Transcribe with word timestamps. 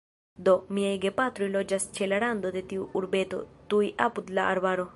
Do, 0.47 0.53
miaj 0.77 0.93
gepatroj 1.03 1.49
loĝas 1.55 1.85
ĉe 1.97 2.07
la 2.13 2.21
rando 2.25 2.53
de 2.57 2.63
tiu 2.71 2.87
urbeto, 3.01 3.43
tuj 3.75 3.83
apud 4.07 4.37
la 4.39 4.47
arbaro. 4.55 4.87